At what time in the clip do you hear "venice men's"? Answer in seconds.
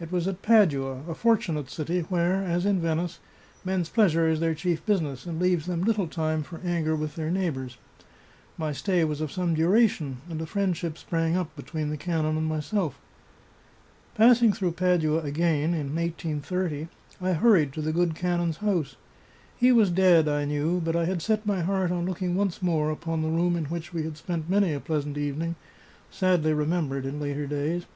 2.80-3.88